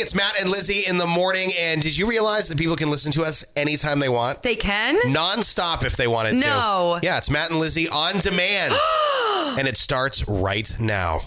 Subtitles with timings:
[0.00, 1.52] It's Matt and Lizzie in the morning.
[1.58, 4.42] And did you realize that people can listen to us anytime they want?
[4.42, 4.96] They can?
[5.12, 6.46] Non-stop if they wanted to.
[6.46, 6.98] No.
[7.02, 8.72] Yeah, it's Matt and Lizzie on demand.
[9.58, 11.20] and it starts right now.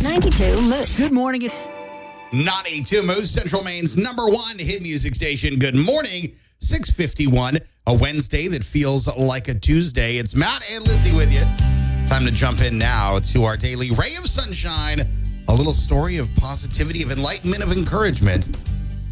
[0.00, 0.96] 92 Moose.
[0.96, 1.50] Good morning.
[2.32, 5.58] 92 Moose, Central Maine's number one hit music station.
[5.58, 7.58] Good morning, 651,
[7.88, 10.18] a Wednesday that feels like a Tuesday.
[10.18, 11.42] It's Matt and Lizzie with you.
[12.06, 15.00] Time to jump in now to our daily ray of sunshine,
[15.54, 18.44] a little story of positivity, of enlightenment, of encouragement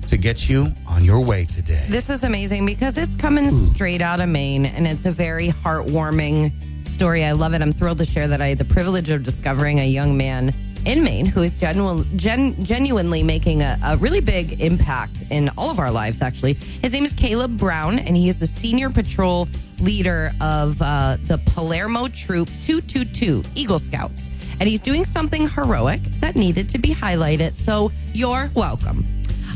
[0.09, 1.85] to get you on your way today.
[1.89, 6.52] This is amazing because it's coming straight out of Maine and it's a very heartwarming
[6.89, 7.25] story.
[7.25, 7.63] I love it.
[7.63, 10.52] I'm thrilled to share that I had the privilege of discovering a young man
[10.85, 15.71] in Maine who is genu- gen- genuinely making a, a really big impact in all
[15.71, 16.55] of our lives, actually.
[16.55, 19.47] His name is Caleb Brown, and he is the senior patrol
[19.79, 24.30] leader of uh, the Palermo Troop 222 Eagle Scouts.
[24.62, 27.57] And he's doing something heroic that needed to be highlighted.
[27.57, 29.05] So you're welcome.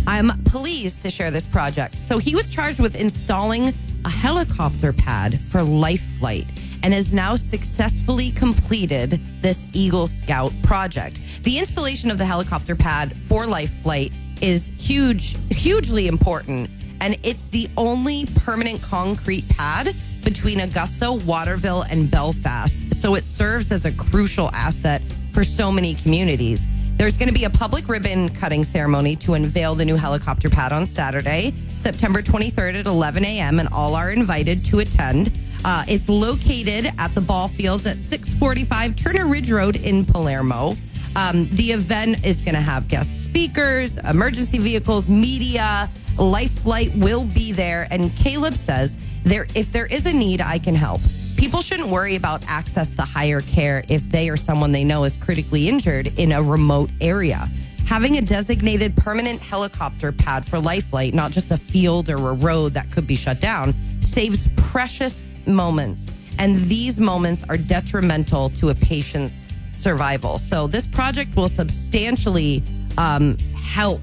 [0.05, 1.97] I'm pleased to share this project.
[1.97, 3.73] So he was charged with installing
[4.05, 6.49] a helicopter pad for life flight
[6.83, 11.21] and has now successfully completed this Eagle Scout project.
[11.45, 14.13] The installation of the helicopter pad for life flight
[14.43, 16.69] is huge, hugely important,
[17.01, 19.95] and it's the only permanent concrete pad
[20.27, 22.93] between Augusta, Waterville, and Belfast.
[22.93, 25.01] So it serves as a crucial asset
[25.33, 26.67] for so many communities.
[26.97, 30.73] There's going to be a public ribbon cutting ceremony to unveil the new helicopter pad
[30.73, 35.31] on Saturday, September 23rd at 11 a.m., and all are invited to attend.
[35.65, 40.75] Uh, it's located at the ball fields at 645 Turner Ridge Road in Palermo.
[41.15, 45.89] Um, the event is going to have guest speakers, emergency vehicles, media.
[46.19, 48.97] Life Flight will be there, and Caleb says
[49.27, 51.01] there if there is a need, I can help.
[51.37, 55.17] People shouldn't worry about access to higher care if they or someone they know is
[55.17, 57.49] critically injured in a remote area.
[57.87, 62.33] Having a designated permanent helicopter pad for life flight, not just a field or a
[62.35, 66.11] road that could be shut down, saves precious moments.
[66.39, 70.39] And these moments are detrimental to a patient's survival.
[70.39, 72.63] So this project will substantially
[72.97, 74.01] um, help.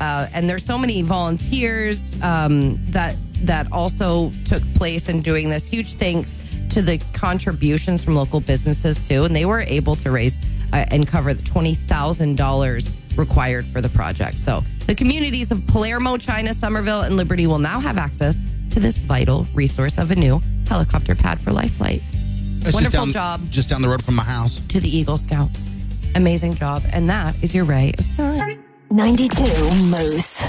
[0.00, 5.68] Uh, and there's so many volunteers um, that that also took place in doing this.
[5.68, 6.38] Huge thanks
[6.70, 10.38] to the contributions from local businesses too, and they were able to raise
[10.72, 14.38] uh, and cover the twenty thousand dollars required for the project.
[14.38, 19.00] So the communities of Palermo, China, Somerville, and Liberty will now have access to this
[19.00, 22.02] vital resource of a new helicopter pad for life flight.
[22.12, 24.60] It's just Wonderful down- job Just down the road from my house.
[24.68, 25.66] to the Eagle Scouts.
[26.14, 26.82] Amazing job.
[26.92, 28.62] And that is your ray of sun.
[28.90, 29.42] 92
[29.84, 30.42] Moose.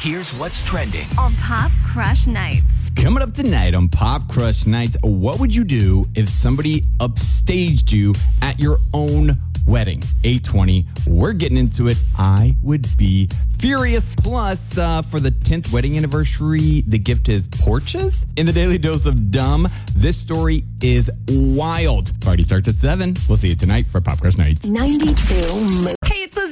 [0.00, 1.06] Here's what's trending.
[1.18, 2.64] on Pop Crush Nights.
[2.96, 8.14] Coming up tonight on Pop Crush Nights, what would you do if somebody upstaged you
[8.40, 10.02] at your own wedding?
[10.22, 10.86] 820.
[11.08, 11.96] We're getting into it.
[12.16, 13.28] I would be
[13.58, 14.06] furious.
[14.16, 18.26] Plus, uh, for the 10th wedding anniversary, the gift is porches.
[18.36, 22.18] In the Daily Dose of Dumb, this story is wild.
[22.20, 23.16] Party starts at 7.
[23.28, 24.66] We'll see you tonight for Pop Crush Nights.
[24.66, 25.94] 92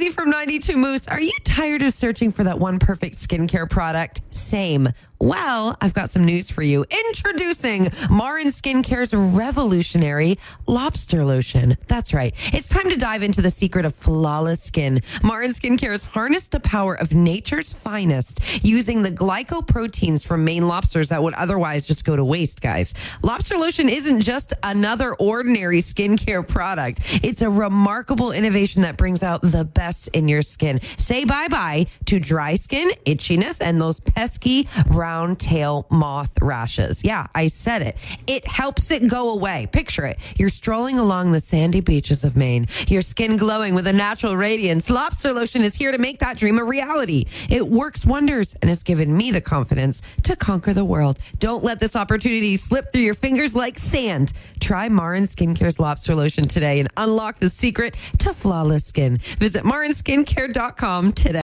[0.00, 1.08] Lizzie from 92 Moose.
[1.08, 4.22] Are you tired of searching for that one perfect skincare product?
[4.30, 4.88] Same.
[5.22, 6.86] Well, I've got some news for you.
[7.08, 11.76] Introducing Marin Skincare's revolutionary lobster lotion.
[11.88, 12.32] That's right.
[12.54, 15.03] It's time to dive into the secret of flawless skin.
[15.22, 21.10] Marin Skincare has harnessed the power of nature's finest using the glycoproteins from Maine lobsters
[21.10, 22.94] that would otherwise just go to waste, guys.
[23.22, 27.20] Lobster lotion isn't just another ordinary skincare product.
[27.22, 30.80] It's a remarkable innovation that brings out the best in your skin.
[30.97, 37.03] Say bye bye to dry skin, itchiness, and those pesky brown tail moth rashes.
[37.04, 37.97] Yeah, I said it.
[38.26, 39.66] It helps it go away.
[39.72, 40.19] Picture it.
[40.38, 44.88] You're strolling along the sandy beaches of Maine, your skin glowing with a natural radiance.
[44.91, 47.25] Lobster lotion is here to make that dream a reality.
[47.48, 51.19] It works wonders and has given me the confidence to conquer the world.
[51.38, 54.32] Don't let this opportunity slip through your fingers like sand.
[54.60, 59.19] Try Marin Skincare's lobster lotion today and unlock the secret to flawless skin.
[59.38, 61.41] Visit marinskincare.com today.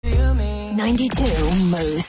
[0.76, 1.22] 92
[1.64, 2.04] Moose.